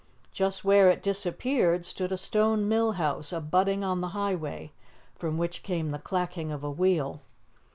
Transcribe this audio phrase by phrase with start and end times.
[0.31, 4.71] Just where it disappeared stood a stone mill house abutting on the highway,
[5.13, 7.21] from which came the clacking of a wheel.